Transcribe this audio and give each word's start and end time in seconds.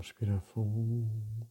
Vamos 0.00 0.06
respirar 0.06 0.40
fundo. 0.40 1.46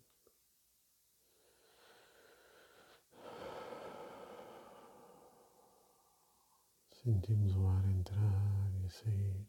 Sentimos 7.04 7.56
o 7.56 7.67
ar 7.67 7.85
entrar 7.85 8.72
e 8.83 8.90
sair. 8.90 9.47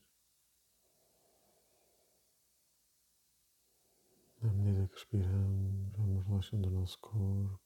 Na 4.43 4.53
medida 4.53 4.87
que 4.89 4.95
respiramos, 4.97 5.93
vamos 5.97 6.27
relaxando 6.27 6.69
o 6.69 6.73
nosso 6.73 6.99
corpo, 6.99 7.59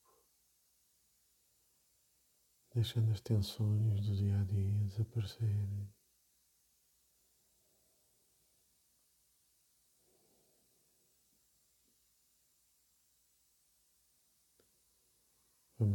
deixando 2.72 3.10
as 3.10 3.20
tensões 3.20 4.06
do 4.06 4.14
dia 4.14 4.40
a 4.40 4.44
dia 4.44 4.84
desaparecerem. 4.84 5.92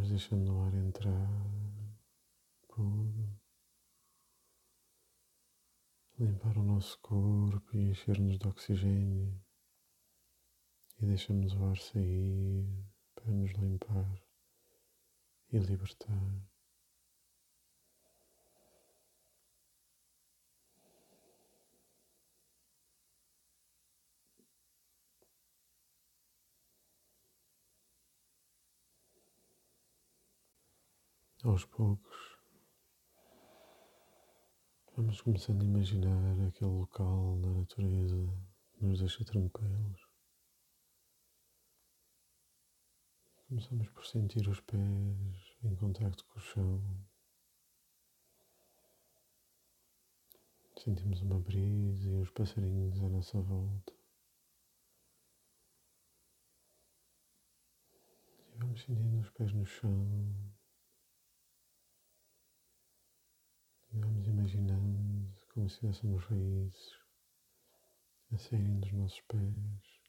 Deixando 0.09 0.55
o 0.55 0.63
ar 0.63 0.73
entrar 0.73 1.29
puro, 2.67 3.39
limpar 6.17 6.57
o 6.57 6.63
nosso 6.63 6.97
corpo 6.99 7.77
e 7.77 7.91
encher-nos 7.91 8.39
de 8.39 8.47
oxigênio 8.47 9.39
e 10.99 11.05
deixamos 11.05 11.53
o 11.53 11.63
ar 11.63 11.77
sair 11.77 12.65
para 13.13 13.31
nos 13.31 13.51
limpar 13.51 14.19
e 15.51 15.59
libertar. 15.59 16.58
Aos 31.49 31.65
poucos, 31.65 32.37
vamos 34.95 35.19
começando 35.19 35.63
a 35.63 35.65
imaginar 35.65 36.47
aquele 36.47 36.69
local 36.69 37.37
na 37.37 37.51
natureza 37.51 38.15
que 38.71 38.85
nos 38.85 38.99
deixa 38.99 39.25
tranquilos. 39.25 40.07
Começamos 43.47 43.89
por 43.89 44.05
sentir 44.05 44.47
os 44.47 44.61
pés 44.61 45.57
em 45.63 45.75
contacto 45.75 46.23
com 46.25 46.37
o 46.37 46.39
chão. 46.39 46.83
Sentimos 50.77 51.19
uma 51.23 51.39
brisa 51.39 52.11
e 52.11 52.21
os 52.21 52.29
passarinhos 52.29 53.01
à 53.01 53.09
nossa 53.09 53.41
volta. 53.41 53.93
E 58.37 58.57
vamos 58.59 58.83
sentindo 58.83 59.19
os 59.19 59.31
pés 59.31 59.51
no 59.51 59.65
chão. 59.65 60.05
E 63.91 63.97
vamos 63.97 64.27
imaginando 64.49 65.37
como 65.53 65.69
se 65.69 65.79
tivéssemos 65.79 66.25
raízes 66.25 66.97
a 68.31 68.37
saírem 68.37 68.79
dos 68.79 68.91
nossos 68.93 69.21
pés, 69.21 69.99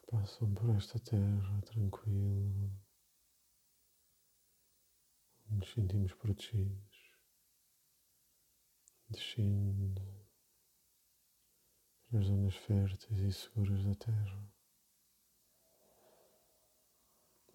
que 0.00 0.10
passam 0.10 0.54
por 0.54 0.70
esta 0.70 0.98
terra 0.98 1.60
tranquila, 1.62 2.70
onde 5.50 5.58
nos 5.58 5.72
sentimos 5.72 6.14
protegidos, 6.14 7.12
descendo 9.08 10.02
para 12.08 12.20
as 12.20 12.26
zonas 12.26 12.56
férteis 12.56 13.20
e 13.20 13.32
seguras 13.32 13.84
da 13.84 13.94
terra. 13.94 14.52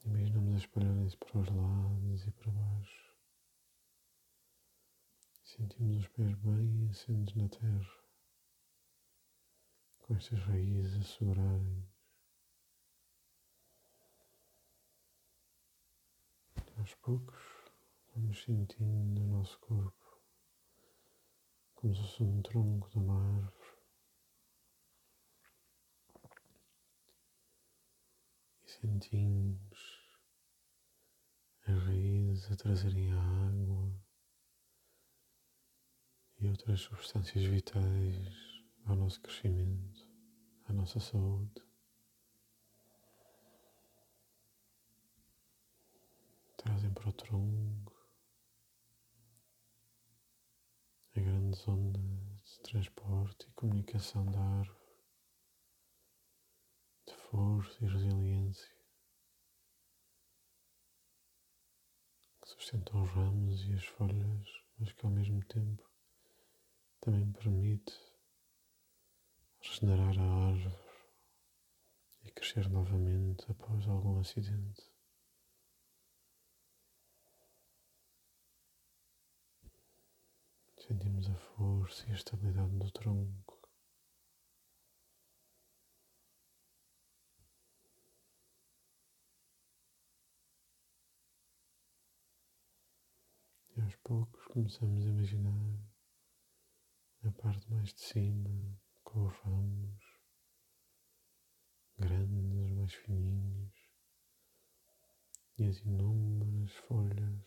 Imaginamos 0.05 0.53
a 0.53 0.57
espalharem-se 0.57 1.17
para 1.17 1.39
os 1.39 1.47
lados 1.49 2.27
e 2.27 2.31
para 2.31 2.51
baixo. 2.51 3.06
Sentimos 5.47 5.99
os 5.99 6.07
pés 6.09 6.35
bem 6.39 6.89
assentos 6.89 7.33
na 7.35 7.47
terra, 7.47 8.03
com 9.99 10.13
estas 10.13 10.39
raízes 10.41 10.99
a 10.99 11.03
segurarem. 11.03 11.87
Aos 16.77 16.93
poucos, 16.95 17.41
vamos 18.13 18.43
sentindo 18.43 19.21
no 19.21 19.37
nosso 19.37 19.57
corpo 19.59 20.19
como 21.75 21.95
se 21.95 22.01
fosse 22.01 22.23
um 22.23 22.41
tronco 22.41 22.89
de 22.89 22.97
uma 22.97 23.37
árvore. 23.37 23.77
E 28.65 28.69
sentimos 28.69 30.19
as 31.65 31.83
raízes 31.85 32.51
a 32.51 32.55
trazerem 32.57 33.13
a 33.13 33.47
água 33.47 34.06
e 36.39 36.47
outras 36.47 36.81
substâncias 36.81 37.43
vitais 37.45 38.63
ao 38.85 38.95
nosso 38.95 39.19
crescimento, 39.21 40.07
à 40.65 40.73
nossa 40.73 40.99
saúde. 40.99 41.65
Trazem 46.57 46.93
para 46.93 47.09
o 47.09 47.13
tronco 47.13 47.97
a 51.15 51.19
grande 51.19 51.57
zona 51.57 51.91
de 52.43 52.59
transporte 52.61 53.47
e 53.47 53.51
comunicação 53.53 54.25
da 54.25 54.39
árvore, 54.39 54.77
de 57.07 57.15
força 57.15 57.83
e 57.83 57.87
resiliência, 57.87 58.77
que 62.41 62.49
sustentam 62.49 63.01
os 63.01 63.09
ramos 63.09 63.67
e 63.67 63.73
as 63.73 63.85
folhas, 63.85 64.47
mas 64.77 64.91
que 64.91 65.05
ao 65.05 65.11
mesmo 65.11 65.43
tempo 65.45 65.87
também 67.07 67.31
permite 67.31 67.97
regenerar 69.61 70.19
a 70.19 70.49
árvore 70.49 70.75
e 72.25 72.31
crescer 72.31 72.69
novamente 72.69 73.49
após 73.49 73.87
algum 73.87 74.19
acidente. 74.19 74.91
Sentimos 80.75 81.29
a 81.29 81.35
força 81.35 82.05
e 82.09 82.11
a 82.11 82.15
estabilidade 82.15 82.75
do 82.75 82.91
tronco. 82.91 83.57
E 93.77 93.81
aos 93.81 93.95
poucos 93.95 94.45
começamos 94.47 95.05
a 95.05 95.09
imaginar 95.09 95.96
na 97.23 97.31
parte 97.31 97.69
mais 97.71 97.93
de 97.93 98.01
cima, 98.01 98.79
com 99.03 99.25
os 99.25 99.33
ramos 99.39 100.17
grandes, 101.97 102.71
mais 102.75 102.93
fininhos 102.93 103.73
e 105.57 105.65
as 105.65 105.77
inúmeras 105.79 106.71
folhas 106.75 107.45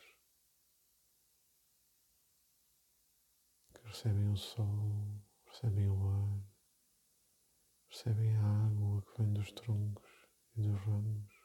que 3.72 3.86
recebem 3.86 4.28
o 4.32 4.36
sol, 4.36 5.22
recebem 5.46 5.88
o 5.88 6.08
ar, 6.08 6.42
recebem 7.88 8.36
a 8.36 8.66
água 8.66 9.02
que 9.02 9.22
vem 9.22 9.32
dos 9.32 9.52
troncos 9.52 10.10
e 10.56 10.62
dos 10.62 10.80
ramos. 10.80 11.39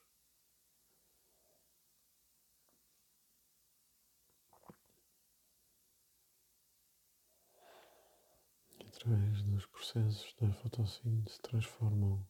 Através 9.05 9.43
dos 9.43 9.67
processos 9.67 10.33
da 10.41 10.51
fotossíntese, 10.51 11.39
transformam 11.41 12.27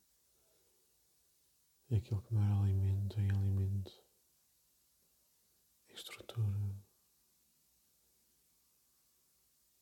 aquilo 1.89 2.21
que 2.21 2.33
não 2.33 2.43
era 2.43 2.59
alimento 2.63 3.17
em 3.17 3.31
alimento, 3.31 4.03
em 5.87 5.93
estrutura 5.93 6.75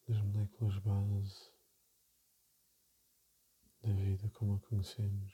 das 0.07 0.21
moléculas 0.21 0.77
base 0.83 1.51
da 3.81 3.91
vida 3.91 4.29
como 4.29 4.53
a 4.53 4.59
conhecemos. 4.59 5.33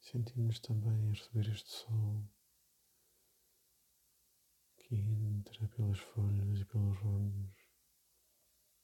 Sentimos 0.00 0.60
também 0.60 1.08
a 1.08 1.10
receber 1.10 1.52
este 1.52 1.70
sol 1.70 2.24
seja 5.60 5.68
pelas 5.68 5.98
folhas 5.98 6.60
e 6.60 6.64
pelos 6.64 6.98
ramos, 6.98 7.54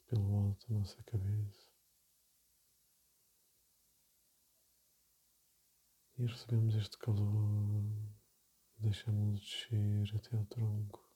pelo 0.07 0.37
alto 0.37 0.69
da 0.69 0.79
nossa 0.79 1.03
cabeça. 1.05 1.71
E 6.19 6.27
recebemos 6.27 6.75
este 6.75 6.99
calor, 6.99 7.83
deixamos 8.79 9.41
descer 9.41 10.17
até 10.17 10.37
ao 10.37 10.45
tronco. 10.47 11.09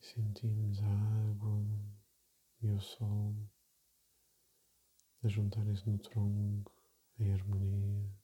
E 0.00 0.06
sentimos 0.06 0.80
a 0.80 1.30
água 1.30 1.64
e 2.60 2.70
o 2.70 2.80
sol 2.80 3.34
a 5.22 5.28
juntarem-se 5.28 5.88
no 5.88 5.98
tronco 5.98 6.72
em 7.18 7.32
harmonia. 7.32 8.23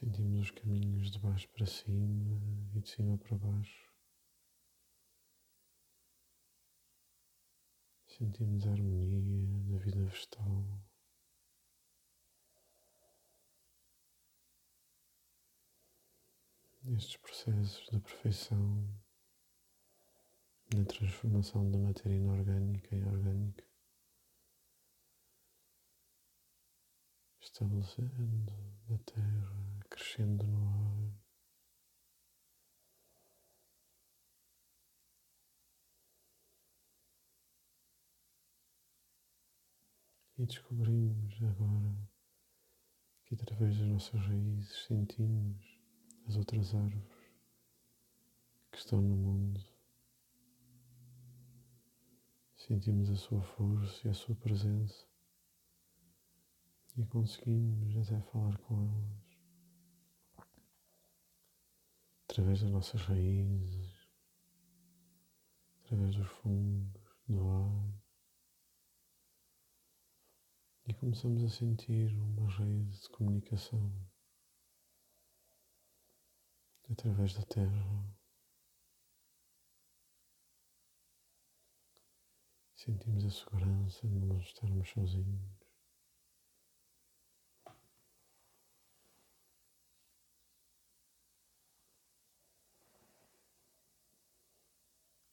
Sentimos 0.00 0.40
os 0.40 0.50
caminhos 0.52 1.10
de 1.10 1.18
baixo 1.18 1.46
para 1.50 1.66
cima 1.66 2.40
e 2.74 2.80
de 2.80 2.88
cima 2.88 3.18
para 3.18 3.36
baixo. 3.36 3.92
Sentimos 8.06 8.66
a 8.66 8.70
harmonia 8.70 9.62
da 9.70 9.76
vida 9.76 10.02
vegetal. 10.02 10.64
Estes 16.86 17.18
processos 17.18 17.86
da 17.90 18.00
perfeição 18.00 18.88
na 20.74 20.82
transformação 20.86 21.70
da 21.70 21.78
matéria 21.78 22.16
inorgânica 22.16 22.96
em 22.96 23.04
orgânica, 23.04 23.69
estabelecendo 27.52 28.52
a 28.94 28.98
terra, 28.98 29.80
crescendo 29.90 30.46
no 30.46 30.68
ar. 30.68 31.20
E 40.38 40.46
descobrimos 40.46 41.42
agora 41.42 42.08
que 43.26 43.34
através 43.34 43.76
das 43.78 43.88
nossas 43.88 44.20
raízes 44.22 44.86
sentimos 44.86 45.78
as 46.26 46.36
outras 46.36 46.74
árvores 46.74 47.34
que 48.70 48.78
estão 48.78 49.02
no 49.02 49.16
mundo. 49.16 49.60
Sentimos 52.56 53.10
a 53.10 53.16
sua 53.16 53.42
força 53.42 54.06
e 54.06 54.10
a 54.10 54.14
sua 54.14 54.36
presença 54.36 55.09
e 56.96 57.06
conseguimos 57.06 57.96
até 57.96 58.20
falar 58.20 58.58
com 58.58 58.82
elas 58.82 59.30
através 62.30 62.60
das 62.60 62.70
nossas 62.70 63.02
raízes, 63.02 64.08
através 65.84 66.14
dos 66.14 66.28
fungos, 66.28 67.02
do 67.28 67.50
ar. 67.50 68.00
E 70.86 70.94
começamos 70.94 71.42
a 71.42 71.48
sentir 71.48 72.14
uma 72.14 72.48
rede 72.48 73.00
de 73.00 73.08
comunicação 73.10 73.92
através 76.90 77.34
da 77.34 77.42
terra. 77.42 78.16
Sentimos 82.76 83.24
a 83.24 83.30
segurança 83.30 84.08
de 84.08 84.18
não 84.20 84.40
estarmos 84.40 84.88
sozinhos. 84.88 85.59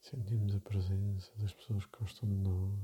Sentimos 0.10 0.56
a 0.56 0.62
presença 0.62 1.36
das 1.36 1.52
pessoas 1.52 1.86
que 1.86 2.00
gostam 2.00 2.30
de 2.30 2.36
nós 2.36 2.80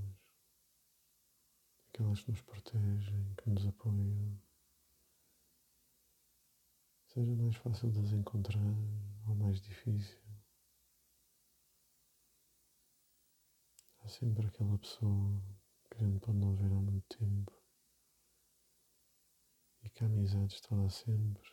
aquelas 1.88 2.22
que 2.22 2.32
nos 2.32 2.42
protegem, 2.42 3.34
que 3.36 3.50
nos 3.50 3.66
apoiam, 3.66 4.42
seja 7.06 7.34
mais 7.34 7.56
fácil 7.56 7.92
de 7.92 8.00
as 8.02 8.12
encontrar 8.12 8.60
ou 9.30 9.36
mais 9.36 9.62
difícil. 9.62 10.20
Há 14.00 14.08
sempre 14.10 14.46
aquela 14.46 14.78
pessoa 14.78 15.42
que 15.92 16.04
a 16.04 16.06
gente 16.06 16.20
pode 16.20 16.40
não 16.40 16.54
ver 16.58 16.74
há 16.74 16.82
muito 16.82 17.18
tempo 17.18 17.54
e 19.82 19.90
que 19.90 20.04
a 20.04 20.08
amizade 20.08 20.56
está 20.56 20.76
lá 20.76 20.90
sempre, 20.90 21.50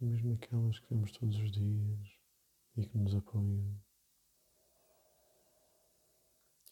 e 0.00 0.06
mesmo 0.06 0.32
aquelas 0.32 0.78
que 0.78 0.88
vemos 0.88 1.12
todos 1.12 1.36
os 1.36 1.52
dias 1.52 2.18
e 2.78 2.86
que 2.86 2.96
nos 2.96 3.14
apoiam. 3.14 3.87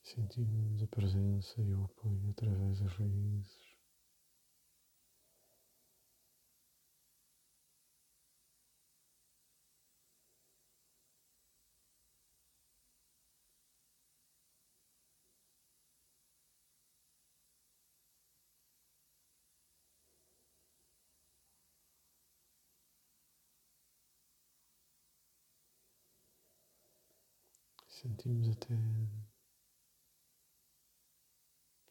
Sentimos 0.06 0.80
a 0.84 0.86
presença 0.86 1.60
e 1.60 1.74
o 1.74 1.82
apoio 1.82 2.30
através 2.30 2.78
das 2.78 2.92
raízes. 2.92 3.76
Sentimos 27.88 28.48
até 28.50 28.76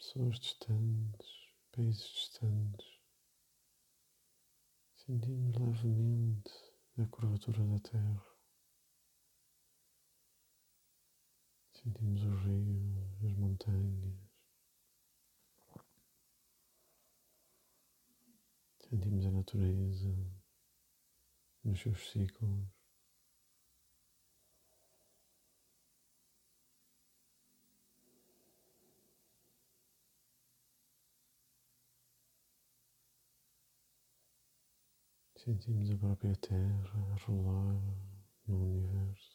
pessoas 0.06 0.40
distantes, 0.40 1.50
países 1.72 2.04
distantes. 2.04 2.86
Sentimos 4.98 5.58
levemente 5.58 6.52
a 7.00 7.08
curvatura 7.08 7.66
da 7.66 7.80
Terra. 7.80 8.26
Sentimos 11.74 12.22
os 12.22 12.44
rios, 12.44 13.26
as 13.26 13.34
montanhas. 13.34 14.20
Sentimos 18.88 19.26
a 19.26 19.32
natureza 19.32 20.16
nos 21.64 21.80
seus 21.80 22.12
ciclos. 22.12 22.75
Sentimos 35.38 35.92
a 35.92 35.98
própria 35.98 36.36
Terra 36.38 37.14
a 37.14 37.26
rolar 37.26 37.82
no 38.48 38.58
universo. 38.58 39.35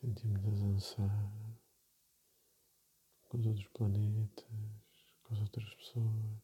Sentimos 0.00 0.42
a 0.46 0.48
dançar 0.48 1.32
com 3.28 3.36
os 3.36 3.46
outros 3.46 3.68
planetas, 3.68 4.46
com 5.22 5.34
as 5.34 5.40
outras 5.40 5.74
pessoas. 5.74 6.40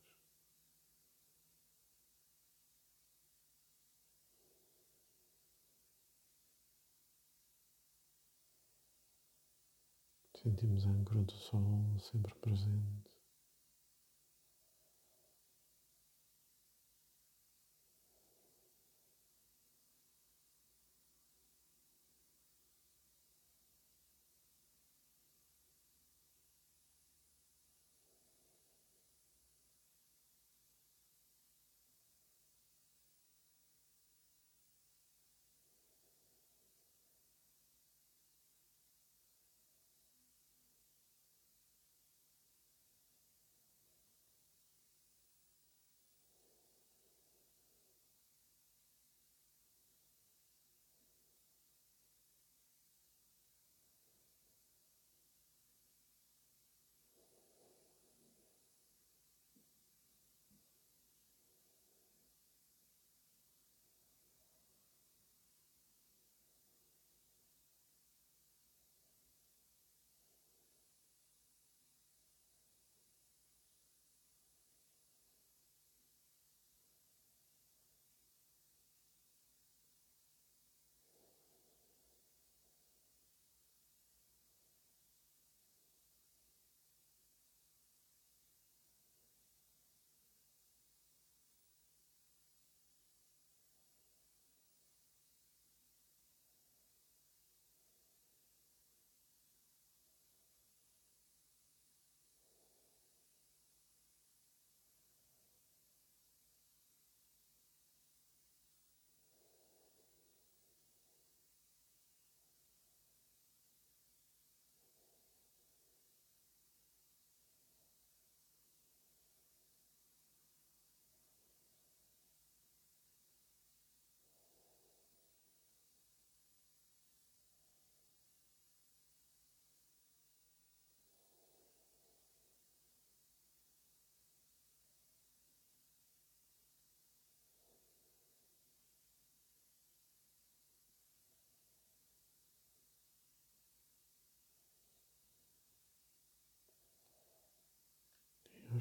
Sentimos 10.35 10.87
a 10.87 10.91
âncora 10.91 11.23
do 11.23 11.33
sol 11.33 11.99
sempre 11.99 12.35
presente. 12.35 13.16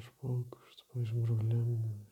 Aos 0.06 0.10
poucos, 0.18 0.76
depois 0.76 1.10
mergulhamos 1.12 2.06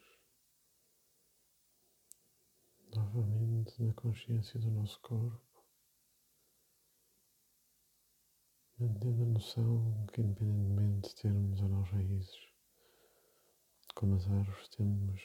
novamente 2.95 3.83
na 3.83 3.93
consciência 3.95 4.59
do 4.59 4.71
nosso 4.71 5.01
corpo, 5.01 5.65
mantendo 8.79 9.23
a 9.23 9.27
noção 9.27 10.07
que, 10.13 10.21
independentemente 10.21 11.09
de 11.09 11.15
termos 11.17 11.61
ou 11.61 11.69
não 11.69 11.83
raízes, 11.83 12.53
como 13.95 14.17
as 14.17 14.27
árvores, 14.29 14.69
temos 14.69 15.23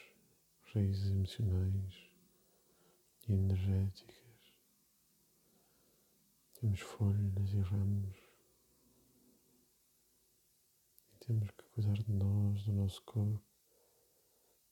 raízes 0.72 1.10
emocionais 1.10 2.10
e 3.28 3.32
energéticas, 3.32 4.16
temos 6.54 6.80
folhas 6.80 7.52
e 7.52 7.60
ramos. 7.60 8.30
Temos 11.20 11.50
cuidar 11.72 11.94
de 11.94 12.12
nós, 12.12 12.64
do 12.64 12.72
nosso 12.72 13.02
corpo, 13.04 13.44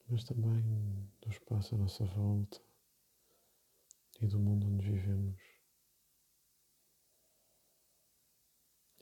mas 0.09 0.25
também 0.25 1.11
do 1.21 1.31
espaço 1.31 1.75
à 1.75 1.79
nossa 1.79 2.05
volta 2.05 2.61
e 4.21 4.27
do 4.27 4.39
mundo 4.39 4.67
onde 4.67 4.91
vivemos. 4.91 5.41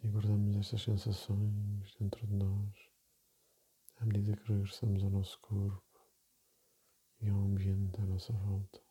E 0.02 0.08
guardamos 0.08 0.56
estas 0.56 0.82
sensações 0.82 1.94
dentro 1.98 2.26
de 2.26 2.34
nós 2.34 2.96
à 3.98 4.04
medida 4.04 4.36
que 4.36 4.52
regressamos 4.52 5.02
ao 5.02 5.10
nosso 5.10 5.38
corpo 5.40 5.82
e 7.20 7.28
ao 7.28 7.38
ambiente 7.38 8.00
à 8.00 8.04
nossa 8.04 8.32
volta. 8.32 8.85